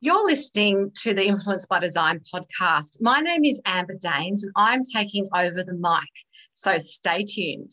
[0.00, 2.98] You're listening to the Influence by Design podcast.
[3.00, 6.08] My name is Amber Daines and I'm taking over the mic.
[6.52, 7.72] So stay tuned.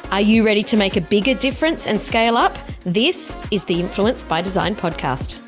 [0.11, 2.57] Are you ready to make a bigger difference and scale up?
[2.83, 5.39] This is the Influence by Design podcast.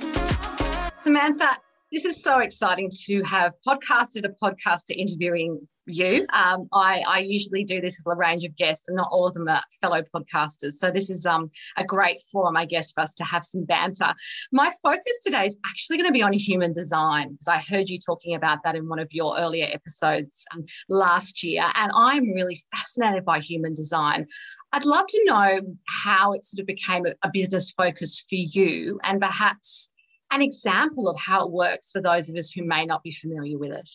[0.98, 1.58] Samantha,
[1.93, 6.25] this is so exciting to have podcasted a podcaster interviewing you.
[6.33, 9.33] Um, I, I, usually do this with a range of guests, and not all of
[9.33, 10.73] them are fellow podcasters.
[10.73, 14.11] So this is um, a great forum, I guess, for us to have some banter.
[14.52, 17.99] My focus today is actually going to be on human design because I heard you
[17.99, 22.59] talking about that in one of your earlier episodes um, last year, and I'm really
[22.71, 24.25] fascinated by human design.
[24.72, 29.00] I'd love to know how it sort of became a, a business focus for you,
[29.03, 29.89] and perhaps
[30.34, 33.58] an example of how it works for those of us who may not be familiar
[33.58, 33.89] with it.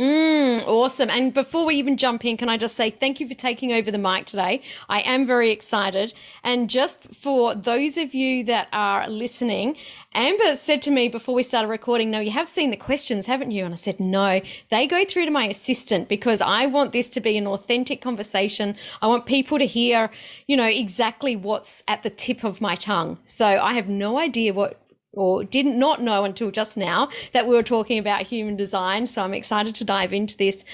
[0.00, 1.10] Mm, awesome.
[1.10, 3.90] And before we even jump in, can I just say thank you for taking over
[3.90, 4.62] the mic today?
[4.88, 6.14] I am very excited.
[6.42, 9.76] And just for those of you that are listening,
[10.14, 13.50] Amber said to me before we started recording, No, you have seen the questions, haven't
[13.50, 13.62] you?
[13.66, 17.20] And I said, No, they go through to my assistant because I want this to
[17.20, 18.76] be an authentic conversation.
[19.02, 20.08] I want people to hear,
[20.46, 23.18] you know, exactly what's at the tip of my tongue.
[23.26, 24.80] So I have no idea what
[25.12, 29.06] or did not not know until just now that we were talking about human design.
[29.06, 30.64] So I'm excited to dive into this.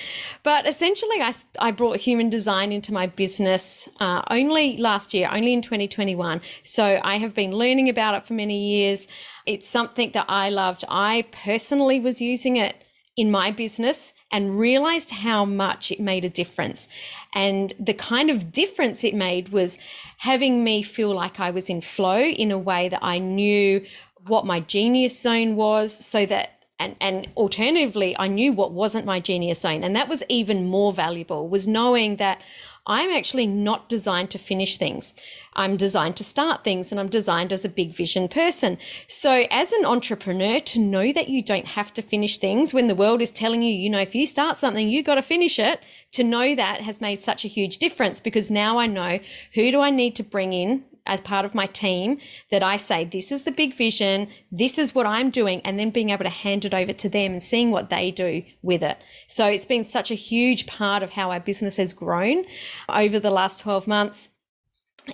[0.43, 5.53] But essentially, I, I brought human design into my business uh, only last year, only
[5.53, 6.41] in 2021.
[6.63, 9.09] So I have been learning about it for many years.
[9.47, 10.85] It's something that I loved.
[10.89, 12.77] I personally was using it
[13.17, 16.89] in my business and realized how much it made a difference.
[17.35, 19.79] And the kind of difference it made was
[20.19, 23.87] having me feel like I was in flow in a way that I knew
[24.29, 29.21] what my genius zone was so that and and alternatively i knew what wasn't my
[29.21, 32.41] genius zone and that was even more valuable was knowing that
[32.87, 35.13] i'm actually not designed to finish things.
[35.55, 38.79] I'm designed to start things and i'm designed as a big vision person.
[39.09, 42.95] So as an entrepreneur to know that you don't have to finish things when the
[42.95, 45.81] world is telling you you know if you start something you got to finish it
[46.13, 49.19] to know that has made such a huge difference because now i know
[49.55, 52.19] who do i need to bring in as part of my team
[52.51, 55.91] that I say, this is the big vision, this is what I'm doing, and then
[55.91, 58.99] being able to hand it over to them and seeing what they do with it.
[59.27, 62.45] So it's been such a huge part of how our business has grown
[62.89, 64.29] over the last 12 months.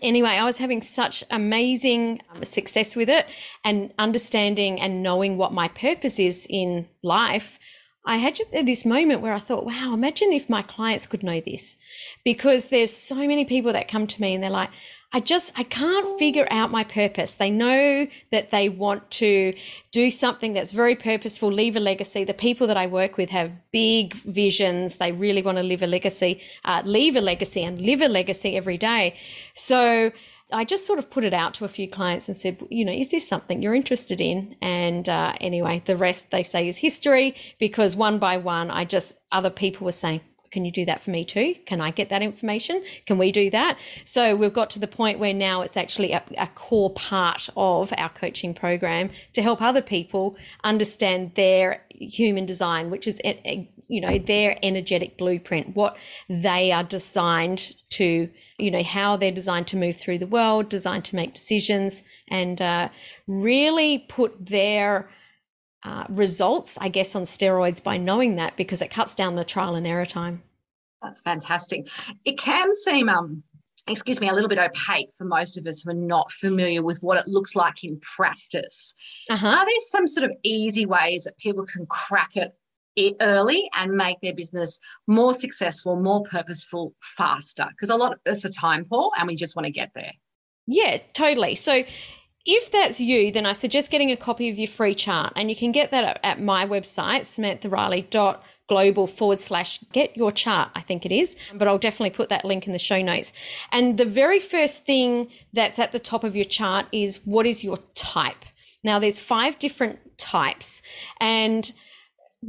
[0.00, 3.26] Anyway, I was having such amazing um, success with it
[3.62, 7.58] and understanding and knowing what my purpose is in life.
[8.04, 11.76] I had this moment where I thought, wow, imagine if my clients could know this.
[12.24, 14.70] Because there's so many people that come to me and they're like,
[15.14, 17.34] I just I can't figure out my purpose.
[17.34, 19.52] They know that they want to
[19.90, 22.24] do something that's very purposeful, leave a legacy.
[22.24, 24.96] The people that I work with have big visions.
[24.96, 28.56] They really want to live a legacy, uh, leave a legacy, and live a legacy
[28.56, 29.14] every day.
[29.54, 30.12] So
[30.50, 32.92] I just sort of put it out to a few clients and said, you know,
[32.92, 34.56] is this something you're interested in?
[34.60, 39.14] And uh, anyway, the rest they say is history because one by one, I just
[39.30, 40.20] other people were saying,
[40.52, 41.54] can you do that for me too?
[41.66, 42.84] Can I get that information?
[43.06, 43.78] Can we do that?
[44.04, 47.92] So we've got to the point where now it's actually a, a core part of
[47.96, 53.18] our coaching program to help other people understand their human design, which is,
[53.88, 55.96] you know, their energetic blueprint, what
[56.28, 61.04] they are designed to you know how they're designed to move through the world designed
[61.04, 62.88] to make decisions and uh,
[63.26, 65.10] really put their
[65.84, 69.74] uh, results, I guess, on steroids by knowing that because it cuts down the trial
[69.74, 70.42] and error time.
[71.02, 71.88] That's fantastic.
[72.24, 73.42] It can seem, um,
[73.88, 76.98] excuse me, a little bit opaque for most of us who are not familiar with
[77.02, 78.94] what it looks like in practice.
[79.28, 79.48] Uh-huh.
[79.48, 82.54] Are there some sort of easy ways that people can crack it
[83.20, 84.78] early and make their business
[85.08, 87.66] more successful, more purposeful, faster?
[87.70, 90.12] Because a lot of us are time poor and we just want to get there.
[90.68, 91.56] Yeah, totally.
[91.56, 91.82] So
[92.44, 95.32] if that's you, then I suggest getting a copy of your free chart.
[95.36, 100.80] And you can get that at my website, samanthariley.global forward slash get your chart, I
[100.80, 101.36] think it is.
[101.54, 103.32] But I'll definitely put that link in the show notes.
[103.70, 107.62] And the very first thing that's at the top of your chart is what is
[107.62, 108.44] your type?
[108.82, 110.82] Now, there's five different types.
[111.20, 111.70] And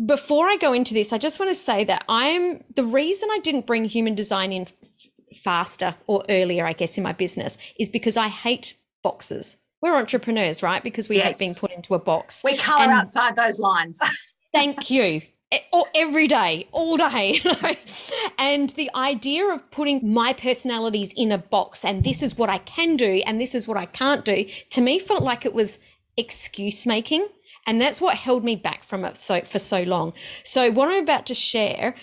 [0.07, 3.37] before I go into this, I just want to say that I'm the reason I
[3.39, 4.65] didn't bring human design in
[5.35, 10.63] faster or earlier, I guess, in my business is because I hate boxes we're entrepreneurs,
[10.63, 10.81] right?
[10.81, 11.37] Because we yes.
[11.37, 12.41] hate being put into a box.
[12.41, 13.99] We color and outside those lines.
[14.53, 15.21] thank you.
[15.73, 17.41] or every day, all day.
[18.39, 22.59] and the idea of putting my personalities in a box and this is what I
[22.59, 25.79] can do and this is what I can't do, to me felt like it was
[26.15, 27.27] excuse making.
[27.67, 30.13] And that's what held me back from it so for so long.
[30.45, 31.93] So what I'm about to share,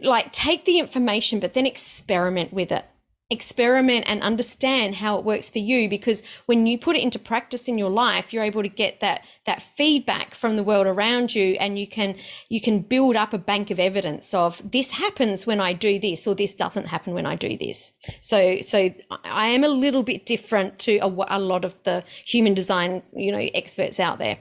[0.00, 2.84] like take the information, but then experiment with it
[3.28, 7.66] experiment and understand how it works for you because when you put it into practice
[7.66, 11.56] in your life you're able to get that that feedback from the world around you
[11.58, 12.14] and you can
[12.48, 16.24] you can build up a bank of evidence of this happens when I do this
[16.24, 17.92] or this doesn't happen when I do this.
[18.20, 18.90] So so
[19.24, 23.32] I am a little bit different to a, a lot of the human design you
[23.32, 24.38] know experts out there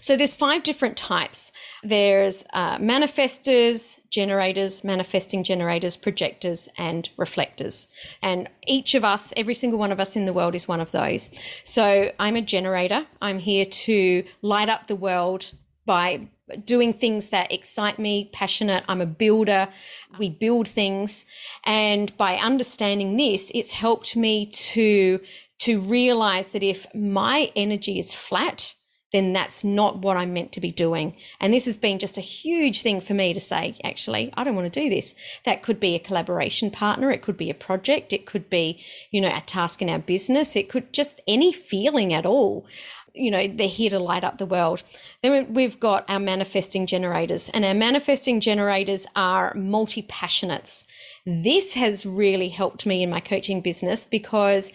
[0.00, 1.52] so there's five different types.
[1.82, 7.88] There's uh, manifestors, generators, manifesting generators, projectors, and reflectors.
[8.22, 10.90] And each of us, every single one of us in the world, is one of
[10.90, 11.30] those.
[11.64, 13.06] So I'm a generator.
[13.20, 15.52] I'm here to light up the world
[15.86, 16.28] by
[16.64, 18.84] doing things that excite me, passionate.
[18.88, 19.68] I'm a builder.
[20.18, 21.26] We build things.
[21.64, 25.20] And by understanding this, it's helped me to
[25.60, 28.76] to realize that if my energy is flat,
[29.12, 31.16] then that's not what I'm meant to be doing.
[31.40, 34.56] And this has been just a huge thing for me to say, actually, I don't
[34.56, 35.14] want to do this.
[35.44, 39.20] That could be a collaboration partner, it could be a project, it could be, you
[39.20, 42.66] know, a task in our business, it could just any feeling at all.
[43.14, 44.82] You know, they're here to light up the world.
[45.22, 50.84] Then we've got our manifesting generators, and our manifesting generators are multi passionates.
[51.26, 54.72] This has really helped me in my coaching business because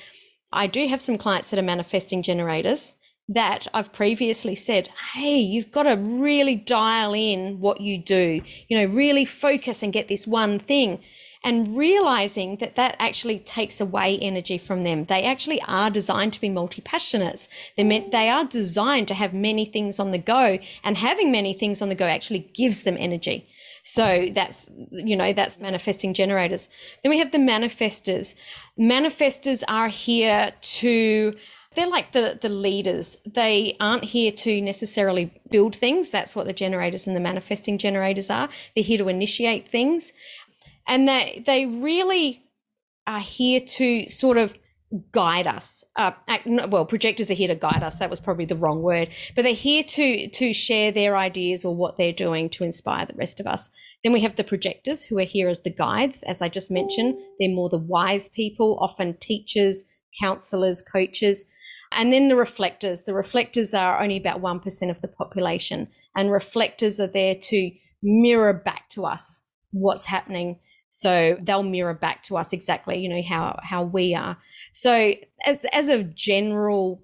[0.51, 2.95] I do have some clients that are manifesting generators
[3.33, 8.77] that I've previously said, hey, you've got to really dial in what you do, you
[8.77, 10.99] know, really focus and get this one thing.
[11.45, 15.03] And realizing that that actually takes away energy from them.
[15.03, 17.49] They actually are designed to be multi passionates.
[17.75, 21.53] They meant they are designed to have many things on the go, and having many
[21.53, 23.45] things on the go actually gives them energy.
[23.83, 26.69] So that's, you know, that's manifesting generators.
[27.01, 28.35] Then we have the manifestors.
[28.79, 31.35] Manifestors are here to
[31.75, 33.17] they're like the the leaders.
[33.25, 36.11] They aren't here to necessarily build things.
[36.11, 38.49] That's what the generators and the manifesting generators are.
[38.75, 40.13] They're here to initiate things,
[40.87, 42.43] and they they really
[43.05, 44.57] are here to sort of
[45.11, 45.83] guide us.
[45.95, 46.11] Uh,
[46.45, 47.97] well, projectors are here to guide us.
[47.97, 51.75] That was probably the wrong word, but they're here to to share their ideas or
[51.75, 53.69] what they're doing to inspire the rest of us.
[54.03, 57.19] Then we have the projectors who are here as the guides, as I just mentioned.
[57.39, 59.85] They're more the wise people, often teachers,
[60.19, 61.45] counselors, coaches.
[61.95, 63.03] And then the reflectors.
[63.03, 65.87] The reflectors are only about 1% of the population.
[66.15, 70.59] And reflectors are there to mirror back to us what's happening.
[70.89, 74.37] So they'll mirror back to us exactly, you know, how, how we are.
[74.73, 75.13] So
[75.45, 77.03] as, as a general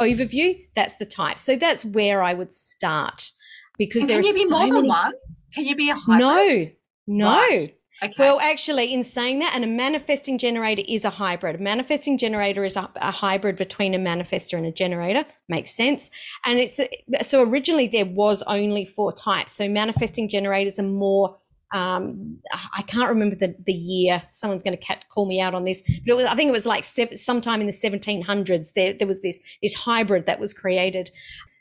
[0.00, 1.38] overview, that's the type.
[1.38, 3.30] So that's where I would start
[3.78, 4.72] because there can are so more many...
[4.72, 5.12] than one.
[5.54, 6.76] Can you be a hybrid?
[7.06, 7.38] No, no.
[7.38, 7.74] Right.
[8.02, 8.14] Okay.
[8.18, 11.56] Well, actually, in saying that, and a manifesting generator is a hybrid.
[11.56, 15.24] A manifesting generator is a, a, hybrid between a manifestor and a generator.
[15.48, 16.10] Makes sense.
[16.44, 16.80] And it's
[17.22, 19.52] so originally there was only four types.
[19.52, 21.36] So manifesting generators are more.
[21.72, 22.38] Um,
[22.76, 24.22] I can't remember the, the year.
[24.28, 26.84] Someone's going to call me out on this, but was, I think it was like
[26.84, 28.72] sometime in the 1700s.
[28.74, 31.12] There, there was this this hybrid that was created.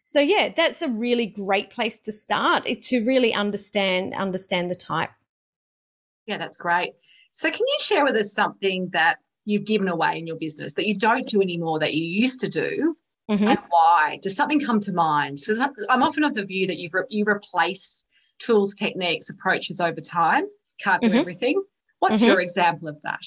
[0.03, 2.65] So yeah, that's a really great place to start.
[2.65, 5.11] To really understand understand the type.
[6.27, 6.94] Yeah, that's great.
[7.31, 10.87] So, can you share with us something that you've given away in your business that
[10.87, 12.95] you don't do anymore that you used to do,
[13.30, 13.47] mm-hmm.
[13.47, 14.19] and why?
[14.21, 15.40] Does something come to mind?
[15.40, 15.54] So,
[15.90, 18.06] I'm often of the view that you've re- you replace
[18.40, 20.45] tools, techniques, approaches over time.
[20.80, 21.18] Can't do mm-hmm.
[21.18, 21.63] everything.
[21.99, 22.31] What's mm-hmm.
[22.31, 23.21] your example of that?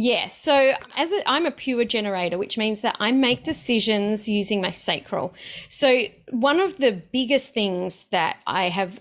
[0.00, 4.60] Yeah, so as i am a pure generator, which means that I make decisions using
[4.60, 5.34] my sacral.
[5.68, 9.00] So one of the biggest things that I have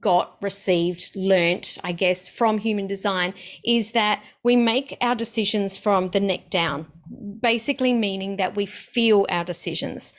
[0.00, 3.34] got, received, learnt, I guess, from human design
[3.64, 6.86] is that we make our decisions from the neck down,
[7.40, 10.12] basically meaning that we feel our decisions.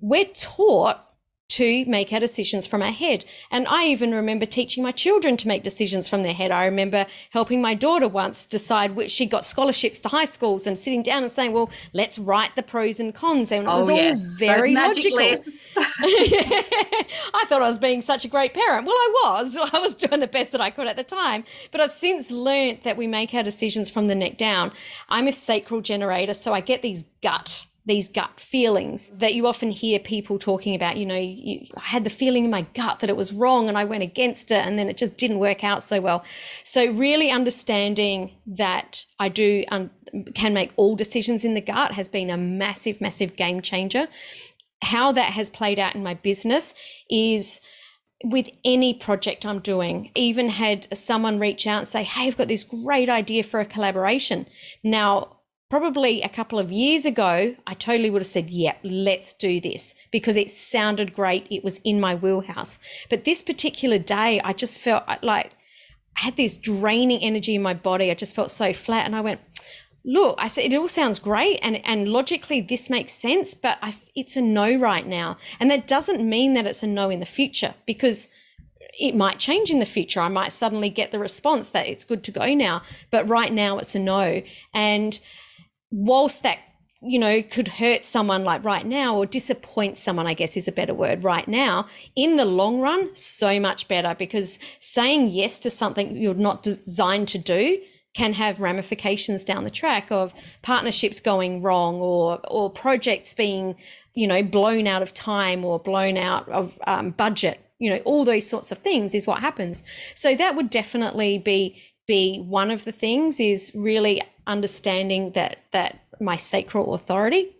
[0.00, 1.07] We're taught
[1.58, 3.24] to make our decisions from our head.
[3.50, 6.52] And I even remember teaching my children to make decisions from their head.
[6.52, 10.78] I remember helping my daughter once decide which she got scholarships to high schools and
[10.78, 13.50] sitting down and saying, well, let's write the pros and cons.
[13.50, 14.38] And it was oh, all yes.
[14.38, 15.18] very logical.
[15.18, 15.34] I
[17.48, 18.86] thought I was being such a great parent.
[18.86, 19.56] Well, I was.
[19.72, 21.42] I was doing the best that I could at the time.
[21.72, 24.70] But I've since learned that we make our decisions from the neck down.
[25.08, 29.70] I'm a sacral generator, so I get these gut these gut feelings that you often
[29.70, 30.98] hear people talking about.
[30.98, 33.78] You know, you, I had the feeling in my gut that it was wrong and
[33.78, 36.22] I went against it and then it just didn't work out so well.
[36.64, 39.90] So, really understanding that I do um,
[40.34, 44.06] can make all decisions in the gut has been a massive, massive game changer.
[44.82, 46.74] How that has played out in my business
[47.10, 47.60] is
[48.22, 52.48] with any project I'm doing, even had someone reach out and say, Hey, I've got
[52.48, 54.46] this great idea for a collaboration.
[54.84, 55.37] Now,
[55.70, 59.94] probably a couple of years ago, I totally would have said, Yeah, let's do this
[60.10, 61.46] because it sounded great.
[61.50, 62.78] It was in my wheelhouse.
[63.10, 65.52] But this particular day, I just felt uh, like
[66.16, 68.10] I had this draining energy in my body.
[68.10, 69.06] I just felt so flat.
[69.06, 69.40] And I went,
[70.04, 71.58] look, I said, it all sounds great.
[71.62, 75.36] And, and logically, this makes sense, but I, it's a no right now.
[75.60, 78.28] And that doesn't mean that it's a no in the future because
[78.98, 80.20] it might change in the future.
[80.20, 82.82] I might suddenly get the response that it's good to go now.
[83.10, 84.42] But right now, it's a no.
[84.72, 85.20] And
[85.90, 86.58] whilst that
[87.00, 90.72] you know, could hurt someone like right now or disappoint someone, I guess is a
[90.72, 91.86] better word right now.
[92.16, 97.28] In the long run, so much better because saying yes to something you're not designed
[97.28, 97.78] to do
[98.14, 103.76] can have ramifications down the track of partnerships going wrong or or projects being
[104.14, 108.24] you know blown out of time or blown out of um, budget you know all
[108.24, 112.84] those sorts of things is what happens so that would definitely be be one of
[112.84, 117.54] the things is really understanding that that my sacral authority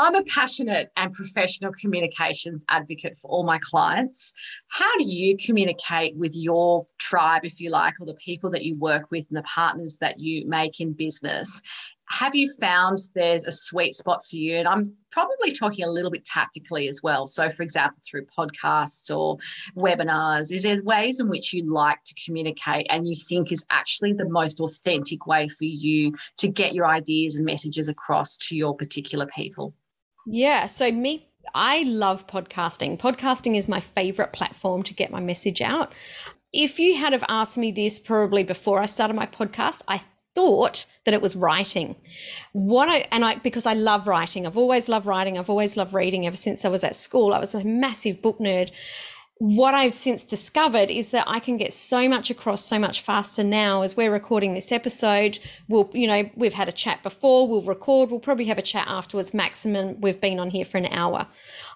[0.00, 4.32] I'm a passionate and professional communications advocate for all my clients.
[4.68, 8.78] How do you communicate with your tribe, if you like, or the people that you
[8.78, 11.60] work with and the partners that you make in business?
[12.10, 14.56] Have you found there's a sweet spot for you?
[14.56, 17.26] And I'm probably talking a little bit tactically as well.
[17.26, 19.38] So, for example, through podcasts or
[19.76, 24.14] webinars, is there ways in which you like to communicate and you think is actually
[24.14, 28.74] the most authentic way for you to get your ideas and messages across to your
[28.74, 29.74] particular people?
[30.26, 30.66] Yeah.
[30.66, 32.98] So, me, I love podcasting.
[32.98, 35.92] Podcasting is my favorite platform to get my message out.
[36.52, 40.00] If you had have asked me this probably before I started my podcast, I
[40.38, 41.96] thought that it was writing.
[42.52, 44.46] What I and I because I love writing.
[44.46, 45.36] I've always loved writing.
[45.36, 47.34] I've always loved reading ever since I was at school.
[47.34, 48.70] I was a massive book nerd
[49.38, 53.44] what I've since discovered is that I can get so much across so much faster
[53.44, 55.38] now as we're recording this episode.
[55.68, 58.86] We'll, you know, we've had a chat before, we'll record, we'll probably have a chat
[58.88, 59.32] afterwards.
[59.32, 61.28] Maximum, we've been on here for an hour.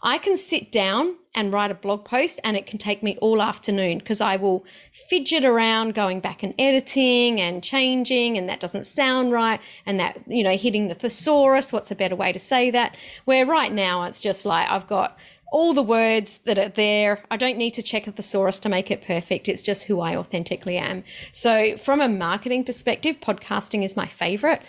[0.02, 3.40] I can sit down and write a blog post and it can take me all
[3.40, 4.66] afternoon because I will
[5.08, 10.20] fidget around going back and editing and changing and that doesn't sound right and that,
[10.26, 11.72] you know, hitting the thesaurus.
[11.72, 12.96] What's a better way to say that?
[13.24, 15.16] Where right now it's just like I've got
[15.52, 17.20] all the words that are there.
[17.30, 19.48] I don't need to check a thesaurus to make it perfect.
[19.48, 21.04] It's just who I authentically am.
[21.30, 24.62] So, from a marketing perspective, podcasting is my favorite.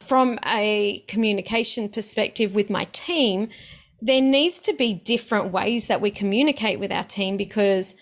[0.00, 3.48] From a communication perspective with my team,
[4.02, 7.94] there needs to be different ways that we communicate with our team because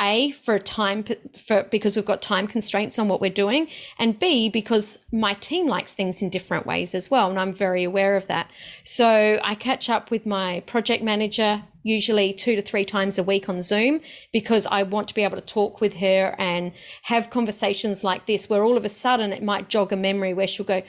[0.00, 1.04] a for time
[1.38, 3.68] for because we've got time constraints on what we're doing
[3.98, 7.84] and b because my team likes things in different ways as well and i'm very
[7.84, 8.50] aware of that.
[8.84, 13.48] So i catch up with my project manager usually two to three times a week
[13.48, 14.00] on zoom
[14.32, 16.72] because i want to be able to talk with her and
[17.02, 20.46] have conversations like this where all of a sudden it might jog a memory where
[20.46, 20.82] she'll go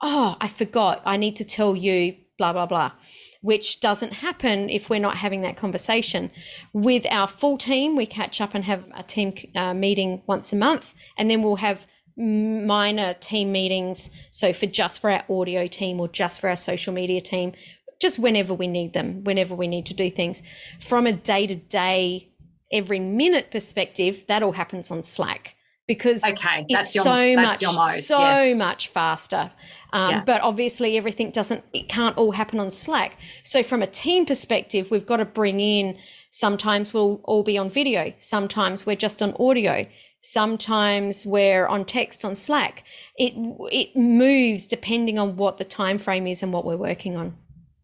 [0.00, 1.02] oh i forgot.
[1.04, 2.92] I need to tell you blah blah blah
[3.40, 6.30] which doesn't happen if we're not having that conversation.
[6.72, 10.56] With our full team, we catch up and have a team uh, meeting once a
[10.56, 14.10] month, and then we'll have minor team meetings.
[14.30, 17.52] So for just for our audio team or just for our social media team,
[18.00, 20.42] just whenever we need them, whenever we need to do things.
[20.80, 22.30] From a day to day,
[22.72, 25.55] every minute perspective, that all happens on Slack
[25.86, 28.58] because okay, it's your, so much so yes.
[28.58, 29.50] much faster.
[29.92, 30.24] Um, yeah.
[30.24, 33.18] But obviously, everything doesn't it can't all happen on Slack.
[33.44, 35.96] So from a team perspective, we've got to bring in.
[36.30, 38.12] Sometimes we'll all be on video.
[38.18, 39.86] Sometimes we're just on audio.
[40.22, 42.82] Sometimes we're on text on Slack.
[43.16, 43.34] It
[43.70, 47.36] it moves depending on what the time frame is and what we're working on.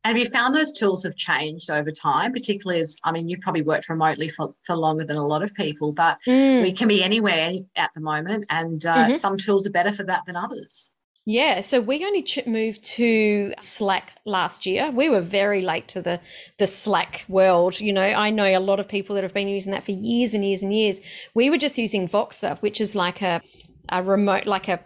[0.05, 3.63] Have you found those tools have changed over time, particularly as I mean, you've probably
[3.63, 6.61] worked remotely for, for longer than a lot of people, but mm.
[6.63, 9.15] we can be anywhere at the moment, and uh, mm-hmm.
[9.15, 10.91] some tools are better for that than others.
[11.25, 14.91] Yeah, so we only ch- moved to Slack last year.
[14.91, 16.21] We were very late to the
[16.59, 17.79] the Slack world.
[17.79, 20.35] You know, I know a lot of people that have been using that for years
[20.35, 21.01] and years and years.
[21.33, 23.41] We were just using Voxer, which is like a
[23.89, 24.81] a remote, like a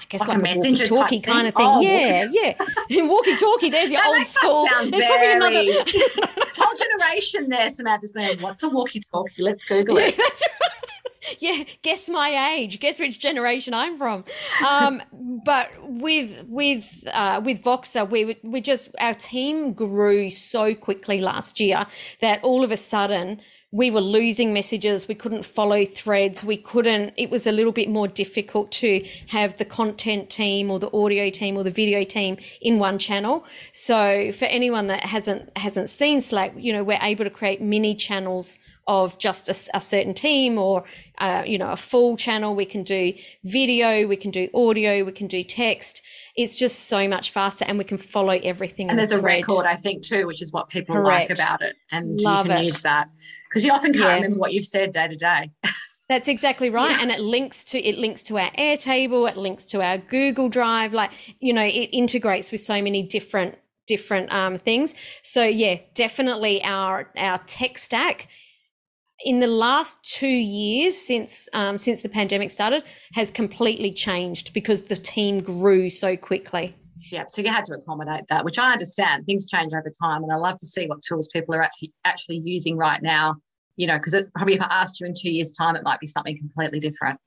[0.00, 1.66] I guess like, like a, messenger talkie kind of thing.
[1.66, 2.54] Oh, yeah, yeah.
[3.02, 3.68] walkie talkie.
[3.68, 4.66] There's your old school.
[4.82, 5.38] There's very...
[5.38, 5.84] probably another
[6.56, 7.68] whole generation there.
[7.70, 10.16] Samantha's going, "What's a walkie talkie?" Let's Google it.
[10.16, 12.78] Yeah, yeah, guess my age.
[12.78, 14.24] Guess which generation I'm from.
[14.66, 15.02] Um,
[15.44, 21.58] but with with uh, with Voxer, we we just our team grew so quickly last
[21.58, 21.86] year
[22.20, 25.08] that all of a sudden we were losing messages.
[25.08, 26.42] We couldn't follow threads.
[26.42, 30.78] We couldn't, it was a little bit more difficult to have the content team or
[30.78, 33.44] the audio team or the video team in one channel.
[33.72, 37.94] So for anyone that hasn't, hasn't seen Slack, you know, we're able to create mini
[37.94, 38.58] channels
[38.88, 40.82] of just a, a certain team or
[41.18, 43.12] uh, you know a full channel we can do
[43.44, 46.02] video we can do audio we can do text
[46.36, 49.66] it's just so much faster and we can follow everything and there's the a record
[49.66, 51.30] i think too which is what people Correct.
[51.30, 52.66] like about it and Love you can it.
[52.66, 53.08] use that
[53.48, 54.14] because you often can't Yeah.
[54.14, 55.50] remember what you've said day to day
[56.08, 56.92] That's exactly right.
[56.92, 57.02] Yeah.
[57.02, 60.94] And it links to it links to our Airtable, it links to our Google Drive.
[60.94, 64.94] Like, you know, it integrates with so many different different um, things.
[65.22, 68.28] So yeah, definitely our our tech stack
[69.24, 72.84] in the last two years since um, since the pandemic started
[73.14, 76.74] has completely changed because the team grew so quickly.
[77.12, 79.24] Yeah, so you had to accommodate that, which I understand.
[79.24, 82.38] Things change over time, and I love to see what tools people are actually actually
[82.38, 83.36] using right now.
[83.76, 86.06] You know, because probably if I asked you in two years' time, it might be
[86.06, 87.18] something completely different.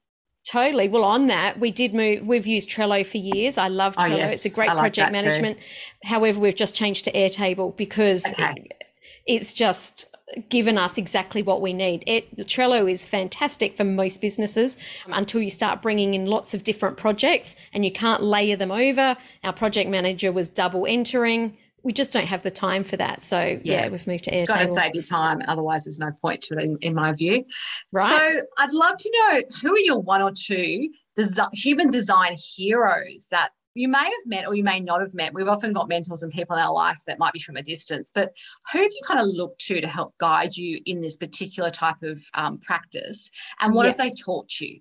[0.46, 0.90] Totally.
[0.90, 2.28] Well, on that, we did move.
[2.28, 3.58] We've used Trello for years.
[3.58, 4.18] I love Oh, Trello.
[4.18, 4.34] yes.
[4.34, 5.26] It's a great like project that too.
[5.26, 5.60] management.
[6.04, 8.54] However, we've just changed to Airtable because Okay.
[8.58, 8.84] it-
[9.28, 10.08] it's just
[10.50, 12.04] given us exactly what we need.
[12.08, 16.98] It, Trello is fantastic for most businesses until you start bringing in lots of different
[16.98, 19.16] projects and you can't layer them over.
[19.44, 21.58] Our project manager was double entering.
[21.84, 23.22] We just don't have the time for that.
[23.22, 23.90] So yeah, Yeah.
[23.90, 26.64] we've moved to You've got to save your time, otherwise there's no point to it,
[26.64, 27.44] in, in my view.
[27.92, 28.08] Right.
[28.10, 33.28] So I'd love to know who are your one or two desi- human design heroes
[33.32, 35.34] that you may have met or you may not have met.
[35.34, 38.12] We've often got mentors and people in our life that might be from a distance,
[38.14, 38.34] but
[38.72, 42.02] who have you kind of looked to to help guide you in this particular type
[42.04, 43.32] of um, practice?
[43.60, 43.90] And what Yeah.
[43.90, 44.80] have they taught you?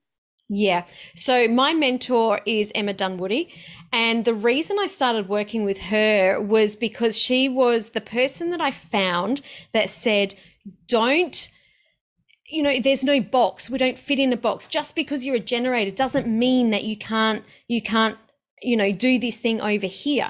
[0.49, 0.85] Yeah.
[1.15, 3.55] So my mentor is Emma Dunwoody.
[3.93, 8.61] And the reason I started working with her was because she was the person that
[8.61, 9.43] I found
[9.73, 10.35] that said,
[10.89, 11.49] don't,
[12.49, 13.71] you know, there's no box.
[13.71, 14.67] We don't fit in a box.
[14.67, 18.19] Just because you're a generator doesn't mean that you can't, you can't,
[18.63, 20.29] you know, do this thing over here.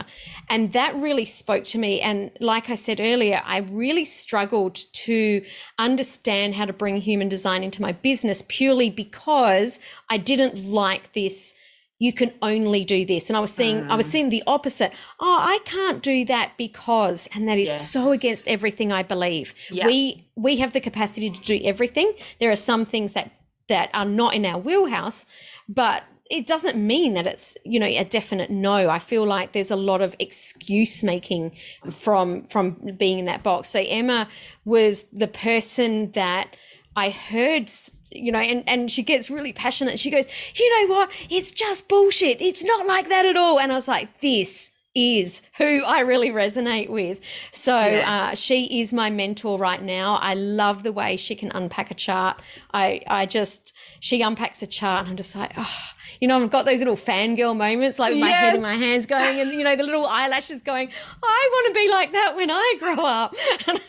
[0.49, 2.01] And that really spoke to me.
[2.01, 5.45] And like I said earlier, I really struggled to
[5.79, 11.55] understand how to bring human design into my business purely because I didn't like this
[12.03, 14.11] you can only do this and i was seeing i was Mm.
[14.13, 14.91] seeing the opposite
[15.21, 19.85] oh i can't do that because and that is so against everything i believe Yeah.
[19.87, 23.33] we we have the capacity to do everything there are some things that
[23.69, 25.27] that are not in our wheelhouse
[25.69, 28.89] but it doesn't mean that it's you know a definite no.
[28.89, 31.53] I feel like there's a lot of excuse making
[31.91, 33.69] from from being in that box.
[33.69, 34.29] So emma
[34.65, 36.57] was the person that
[36.97, 37.71] i heard
[38.11, 39.99] you know and and she gets really passionate.
[39.99, 41.11] She goes you know what?
[41.29, 42.41] It's just bullshit.
[42.41, 43.59] It's not like that at all.
[43.59, 47.21] And i was like this is who I really resonate with.
[47.53, 50.17] So uh, she is my mentor right now.
[50.17, 52.43] I love the way she can unpack a chart.
[52.75, 55.91] I I just she unpacks a chart and I'm just like, oh,
[56.21, 59.07] you know, I've got those little fangirl moments, like with my head and my hands
[59.07, 60.91] going, and you know, the little eyelashes going.
[61.23, 63.35] I want to be like that when I grow up.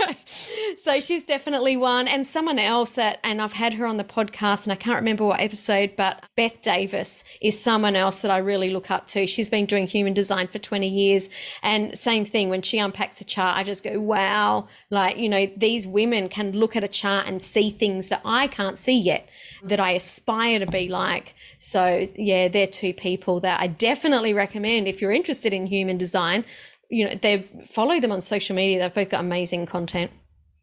[0.77, 4.63] so she's definitely one, and someone else that, and I've had her on the podcast,
[4.63, 8.69] and I can't remember what episode, but Beth Davis is someone else that I really
[8.69, 9.27] look up to.
[9.27, 11.29] She's been doing human design for 20 years,
[11.61, 15.47] and same thing when she unpacks a chart, I just go, wow, like you know,
[15.57, 19.27] these women can look at a chart and see things that I can't see yet,
[19.63, 21.35] that I aspire to be like.
[21.59, 26.45] So yeah, they're two people that I definitely recommend if you're interested in human design.
[26.89, 28.79] You know, they follow them on social media.
[28.79, 30.11] They've both got amazing content.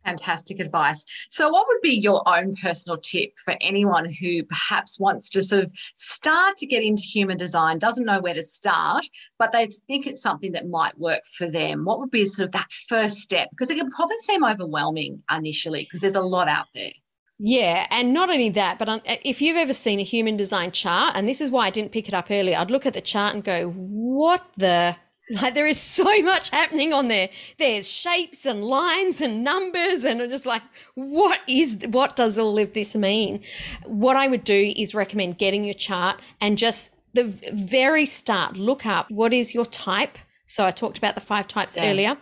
[0.05, 1.05] Fantastic advice.
[1.29, 5.65] So, what would be your own personal tip for anyone who perhaps wants to sort
[5.65, 9.07] of start to get into human design, doesn't know where to start,
[9.39, 11.85] but they think it's something that might work for them?
[11.85, 13.49] What would be sort of that first step?
[13.51, 16.93] Because it can probably seem overwhelming initially because there's a lot out there.
[17.39, 21.29] Yeah, and not only that, but if you've ever seen a human design chart, and
[21.29, 23.45] this is why I didn't pick it up earlier, I'd look at the chart and
[23.45, 24.97] go, "What the."
[25.31, 27.29] Like there is so much happening on there.
[27.59, 30.63] There's shapes and lines and numbers, and I'm just like,
[30.95, 33.43] what is what does all of this mean?
[33.85, 38.87] What I would do is recommend getting your chart and just the very start, look
[38.87, 40.17] up what is your type.
[40.47, 41.91] So I talked about the five types Yeah.
[41.91, 42.17] earlier,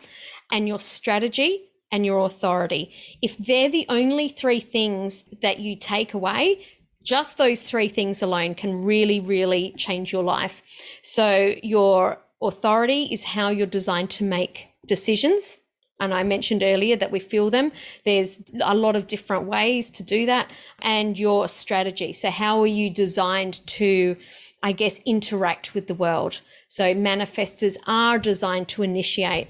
[0.50, 2.92] and your strategy and your authority.
[3.22, 6.64] If they're the only three things that you take away,
[7.02, 10.62] just those three things alone can really, really change your life.
[11.02, 15.58] So, your authority is how you're designed to make decisions.
[15.98, 17.72] And I mentioned earlier that we feel them.
[18.04, 20.50] There's a lot of different ways to do that.
[20.80, 22.12] And your strategy.
[22.12, 24.16] So, how are you designed to,
[24.62, 26.40] I guess, interact with the world?
[26.68, 29.48] So, manifestors are designed to initiate.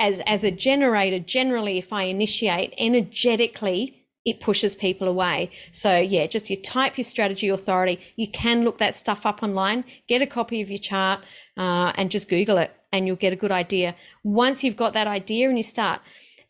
[0.00, 5.50] As, as a generator, generally, if I initiate energetically, it pushes people away.
[5.72, 8.00] So yeah, just you type your strategy authority.
[8.16, 11.20] You can look that stuff up online, get a copy of your chart,
[11.56, 13.94] uh, and just Google it, and you'll get a good idea.
[14.24, 16.00] Once you've got that idea and you start,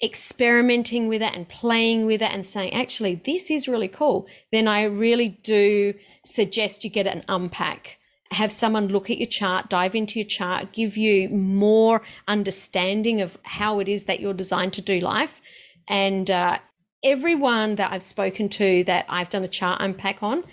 [0.03, 4.67] experimenting with it and playing with it and saying, actually, this is really cool, then
[4.67, 7.99] I really do suggest you get an unpack.
[8.33, 13.39] Have someone look at your chart, dive into your chart, give you more understanding of
[13.43, 15.41] how it is that you're designed to do life.
[15.89, 16.59] And uh,
[17.03, 20.45] everyone that I've spoken to that I've done a chart unpack on,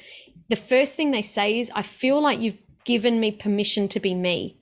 [0.49, 4.15] the first thing they say is, I feel like you've given me permission to be
[4.15, 4.57] me.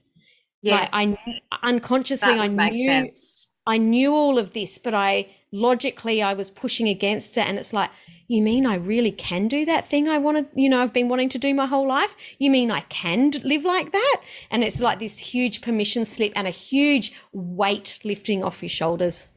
[0.62, 0.92] Yes.
[0.92, 1.16] Like
[1.52, 3.50] I unconsciously I knew sense.
[3.66, 7.72] I knew all of this, but I logically I was pushing against it and it's
[7.72, 7.90] like
[8.28, 11.28] you mean I really can do that thing I wanted, you know, I've been wanting
[11.30, 12.16] to do my whole life?
[12.38, 14.20] You mean I can live like that?
[14.50, 19.28] And it's like this huge permission slip and a huge weight lifting off your shoulders.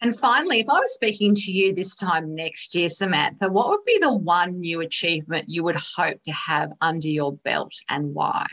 [0.00, 3.84] And finally, if I was speaking to you this time next year, Samantha, what would
[3.84, 8.46] be the one new achievement you would hope to have under your belt and why?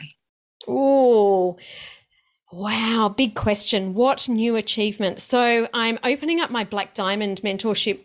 [0.66, 1.56] Oh,
[2.50, 3.14] wow.
[3.16, 3.94] Big question.
[3.94, 5.20] What new achievement?
[5.20, 8.00] So I'm opening up my Black Diamond mentorship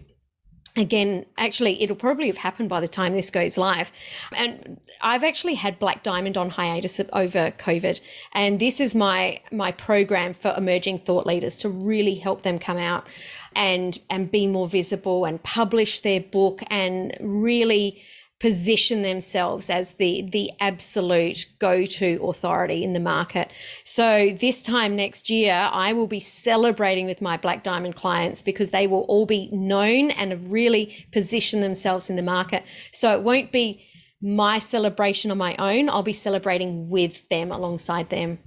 [0.75, 3.91] again actually it'll probably have happened by the time this goes live.
[4.35, 7.99] And i've actually had black diamond on hiatus over covid
[8.33, 12.77] and this is my my program for emerging thought leaders to really help them come
[12.77, 13.07] out
[13.55, 18.01] and and be more visible and publish their book and really
[18.41, 23.51] position themselves as the the absolute go-to authority in the market.
[23.83, 28.71] So this time next year I will be celebrating with my black diamond clients because
[28.71, 32.63] they will all be known and have really positioned themselves in the market.
[32.91, 33.85] So it won't be
[34.23, 35.87] my celebration on my own.
[35.87, 38.39] I'll be celebrating with them alongside them.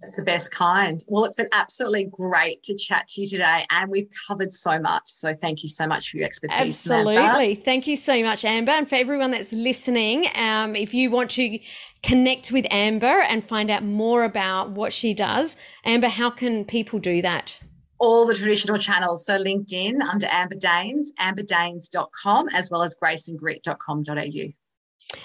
[0.00, 1.02] That's the best kind.
[1.08, 5.02] Well, it's been absolutely great to chat to you today, and we've covered so much.
[5.06, 6.58] So, thank you so much for your expertise.
[6.58, 7.14] Absolutely.
[7.16, 7.62] Samantha.
[7.62, 8.72] Thank you so much, Amber.
[8.72, 11.58] And for everyone that's listening, um, if you want to
[12.02, 16.98] connect with Amber and find out more about what she does, Amber, how can people
[16.98, 17.60] do that?
[17.98, 19.26] all the traditional channels.
[19.26, 24.52] So LinkedIn under Amber Daines, amberdaines.com, as well as graceandgrit.com.au.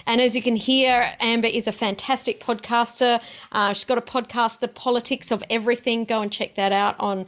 [0.05, 3.21] And as you can hear, Amber is a fantastic podcaster.
[3.51, 6.05] Uh, she's got a podcast, The Politics of Everything.
[6.05, 7.25] Go and check that out on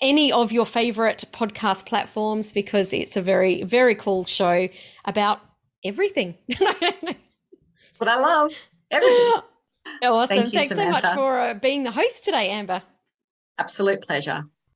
[0.00, 4.68] any of your favorite podcast platforms because it's a very, very cool show
[5.06, 5.40] about
[5.84, 6.36] everything.
[6.48, 8.52] That's what I love.
[8.90, 9.32] Everything.
[10.02, 10.36] Awesome.
[10.36, 11.00] Thank you, Thanks Samantha.
[11.00, 12.82] so much for uh, being the host today, Amber.
[13.56, 14.44] Absolute pleasure.